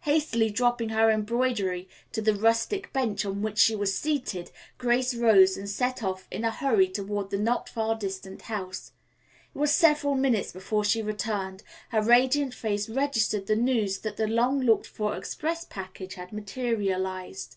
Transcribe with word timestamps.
Hastily 0.00 0.50
dropping 0.50 0.90
her 0.90 1.08
embroidery 1.10 1.88
to 2.12 2.20
the 2.20 2.34
rustic 2.34 2.92
bench 2.92 3.24
on 3.24 3.40
which 3.40 3.58
she 3.58 3.74
was 3.74 3.96
seated, 3.96 4.50
Grace 4.76 5.14
rose 5.14 5.56
and 5.56 5.70
set 5.70 6.02
off 6.02 6.28
in 6.30 6.44
a 6.44 6.50
hurry 6.50 6.86
toward 6.86 7.30
the 7.30 7.38
not 7.38 7.66
far 7.66 7.94
distant 7.94 8.42
house. 8.42 8.92
It 9.54 9.56
was 9.58 9.72
several 9.74 10.16
minutes 10.16 10.52
before 10.52 10.84
she 10.84 11.00
returned, 11.00 11.62
her 11.92 12.02
radiant 12.02 12.52
face 12.52 12.90
registered 12.90 13.46
the 13.46 13.56
news 13.56 14.00
that 14.00 14.18
the 14.18 14.26
long 14.26 14.60
looked 14.60 14.86
for 14.86 15.16
express 15.16 15.64
package 15.64 16.12
had 16.16 16.30
materialized. 16.30 17.56